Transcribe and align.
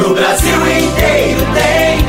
No 0.00 0.14
Brasil 0.14 0.54
inteiro 0.54 1.46
tem. 1.52 2.00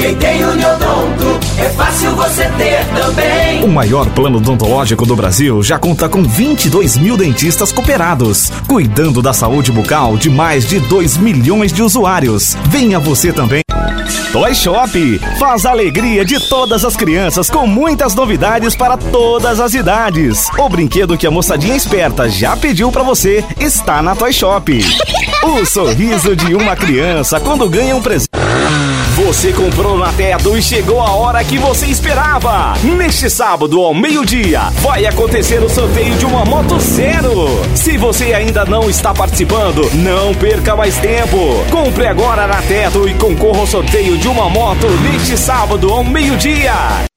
Quem 0.00 0.14
tem 0.16 0.44
Uniodonto, 0.44 1.40
é 1.58 1.68
fácil 1.70 2.14
você 2.14 2.44
ter 2.56 2.84
também. 2.94 3.64
O 3.64 3.68
maior 3.68 4.08
plano 4.10 4.38
odontológico 4.38 5.04
do 5.04 5.16
Brasil 5.16 5.60
já 5.60 5.76
conta 5.76 6.08
com 6.08 6.22
22 6.22 6.98
mil 6.98 7.16
dentistas 7.16 7.72
cooperados, 7.72 8.50
cuidando 8.68 9.20
da 9.20 9.32
saúde 9.32 9.72
bucal 9.72 10.16
de 10.16 10.30
mais 10.30 10.64
de 10.64 10.78
2 10.78 11.16
milhões 11.16 11.72
de 11.72 11.82
usuários. 11.82 12.56
Venha 12.70 13.00
você 13.00 13.32
também. 13.32 13.61
Toy 14.32 14.54
Shop 14.54 15.18
faz 15.38 15.66
a 15.66 15.72
alegria 15.72 16.24
de 16.24 16.40
todas 16.48 16.86
as 16.86 16.96
crianças 16.96 17.50
com 17.50 17.66
muitas 17.66 18.14
novidades 18.14 18.74
para 18.74 18.96
todas 18.96 19.60
as 19.60 19.74
idades. 19.74 20.48
O 20.58 20.70
brinquedo 20.70 21.18
que 21.18 21.26
a 21.26 21.30
moçadinha 21.30 21.76
esperta 21.76 22.30
já 22.30 22.56
pediu 22.56 22.90
para 22.90 23.02
você 23.02 23.44
está 23.60 24.00
na 24.00 24.16
Toy 24.16 24.32
Shop. 24.32 24.72
O 25.42 25.66
sorriso 25.66 26.34
de 26.34 26.54
uma 26.54 26.74
criança 26.74 27.38
quando 27.40 27.68
ganha 27.68 27.94
um 27.94 28.00
presente. 28.00 28.41
Você 29.32 29.50
comprou 29.50 29.96
na 29.96 30.12
Teto 30.12 30.58
e 30.58 30.62
chegou 30.62 31.00
a 31.00 31.12
hora 31.12 31.42
que 31.42 31.56
você 31.56 31.86
esperava. 31.86 32.74
Neste 32.84 33.30
sábado, 33.30 33.80
ao 33.80 33.94
meio-dia, 33.94 34.60
vai 34.82 35.06
acontecer 35.06 35.62
o 35.62 35.70
sorteio 35.70 36.14
de 36.16 36.26
uma 36.26 36.44
Moto 36.44 36.78
Zero. 36.78 37.46
Se 37.74 37.96
você 37.96 38.34
ainda 38.34 38.66
não 38.66 38.90
está 38.90 39.14
participando, 39.14 39.90
não 39.94 40.34
perca 40.34 40.76
mais 40.76 40.98
tempo. 40.98 41.64
Compre 41.70 42.06
agora 42.06 42.46
na 42.46 42.60
Teto 42.60 43.08
e 43.08 43.14
concorra 43.14 43.60
ao 43.60 43.66
sorteio 43.66 44.18
de 44.18 44.28
uma 44.28 44.50
moto 44.50 44.86
neste 45.00 45.34
sábado, 45.38 45.90
ao 45.90 46.04
meio-dia. 46.04 47.10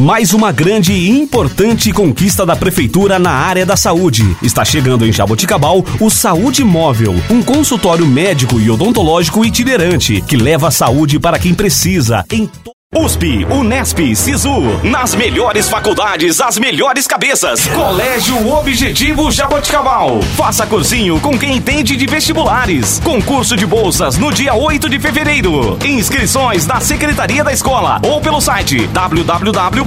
Mais 0.00 0.32
uma 0.32 0.50
grande 0.50 0.94
e 0.94 1.10
importante 1.10 1.92
conquista 1.92 2.46
da 2.46 2.56
Prefeitura 2.56 3.18
na 3.18 3.32
área 3.32 3.66
da 3.66 3.76
saúde. 3.76 4.34
Está 4.42 4.64
chegando 4.64 5.06
em 5.06 5.12
Jaboticabal 5.12 5.84
o 6.00 6.08
Saúde 6.08 6.64
Móvel, 6.64 7.14
um 7.28 7.42
consultório 7.42 8.06
médico 8.06 8.58
e 8.58 8.70
odontológico 8.70 9.44
itinerante 9.44 10.22
que 10.22 10.38
leva 10.38 10.68
a 10.68 10.70
saúde 10.70 11.20
para 11.20 11.38
quem 11.38 11.52
precisa 11.52 12.24
em. 12.32 12.48
USP, 12.96 13.46
Unesp, 13.48 14.16
Sisu, 14.16 14.80
nas 14.82 15.14
melhores 15.14 15.68
faculdades, 15.68 16.40
as 16.40 16.58
melhores 16.58 17.06
cabeças. 17.06 17.64
Colégio 17.68 18.52
Objetivo 18.52 19.30
Jaboticabal. 19.30 20.20
Faça 20.36 20.66
cursinho 20.66 21.20
com 21.20 21.38
quem 21.38 21.54
entende 21.58 21.96
de 21.96 22.04
vestibulares. 22.06 23.00
Concurso 23.04 23.56
de 23.56 23.64
bolsas 23.64 24.18
no 24.18 24.32
dia 24.32 24.56
8 24.56 24.88
de 24.88 24.98
fevereiro. 24.98 25.78
Inscrições 25.84 26.66
na 26.66 26.80
Secretaria 26.80 27.44
da 27.44 27.52
Escola 27.52 28.00
ou 28.02 28.20
pelo 28.20 28.40
site 28.40 28.88
www. 28.88 29.86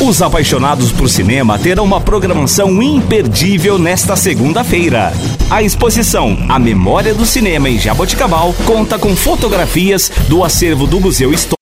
Os 0.00 0.22
apaixonados 0.22 0.90
por 0.90 1.08
cinema 1.08 1.58
terão 1.58 1.84
uma 1.84 2.00
programação 2.00 2.82
imperdível 2.82 3.78
nesta 3.78 4.16
segunda-feira. 4.16 5.12
A 5.50 5.62
exposição 5.62 6.38
A 6.48 6.58
Memória 6.58 7.14
do 7.14 7.26
Cinema 7.26 7.68
em 7.68 7.78
Jaboticabal 7.78 8.54
conta 8.66 8.98
com 8.98 9.14
fotografias 9.14 10.10
do 10.28 10.42
acervo 10.42 10.86
do 10.86 11.00
Museu 11.00 11.32
Histórico. 11.32 11.54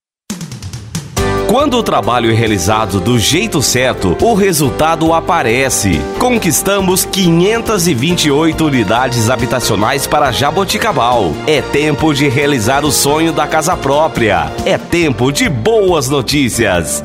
Quando 1.48 1.76
o 1.76 1.82
trabalho 1.82 2.30
é 2.30 2.34
realizado 2.34 2.98
do 2.98 3.18
jeito 3.18 3.60
certo, 3.60 4.16
o 4.22 4.32
resultado 4.32 5.12
aparece. 5.12 6.00
Conquistamos 6.18 7.04
528 7.04 8.64
unidades 8.64 9.28
habitacionais 9.28 10.06
para 10.06 10.32
Jaboticabal. 10.32 11.30
É 11.46 11.60
tempo 11.60 12.14
de 12.14 12.26
realizar 12.26 12.86
o 12.86 12.90
sonho 12.90 13.34
da 13.34 13.46
casa 13.46 13.76
própria. 13.76 14.50
É 14.64 14.78
tempo 14.78 15.30
de 15.30 15.46
boas 15.50 16.08
notícias. 16.08 17.04